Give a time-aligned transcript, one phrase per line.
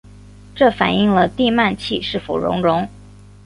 [0.55, 2.89] 这反映了地幔楔是否熔融。